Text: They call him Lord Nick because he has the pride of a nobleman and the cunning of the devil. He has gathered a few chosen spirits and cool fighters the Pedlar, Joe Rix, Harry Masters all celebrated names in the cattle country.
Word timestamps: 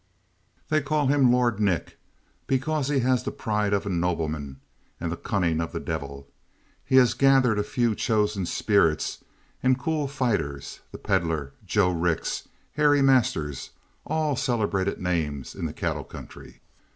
They 0.69 0.81
call 0.81 1.05
him 1.05 1.31
Lord 1.31 1.59
Nick 1.59 1.99
because 2.47 2.87
he 2.87 3.01
has 3.01 3.21
the 3.21 3.29
pride 3.29 3.71
of 3.71 3.85
a 3.85 3.89
nobleman 3.89 4.59
and 4.99 5.11
the 5.11 5.15
cunning 5.15 5.61
of 5.61 5.73
the 5.73 5.79
devil. 5.79 6.27
He 6.83 6.95
has 6.95 7.13
gathered 7.13 7.59
a 7.59 7.63
few 7.63 7.93
chosen 7.93 8.47
spirits 8.47 9.23
and 9.61 9.77
cool 9.77 10.07
fighters 10.07 10.79
the 10.91 10.97
Pedlar, 10.97 11.53
Joe 11.67 11.91
Rix, 11.91 12.47
Harry 12.71 13.03
Masters 13.03 13.69
all 14.03 14.35
celebrated 14.35 14.99
names 14.99 15.53
in 15.53 15.67
the 15.67 15.71
cattle 15.71 16.03
country. 16.03 16.61